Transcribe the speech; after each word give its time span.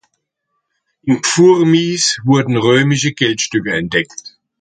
In 1.03 1.17
Fourmies 1.21 2.17
wurden 2.23 2.57
römische 2.57 3.13
Geldstücke 3.13 3.73
entdeckt. 3.75 4.35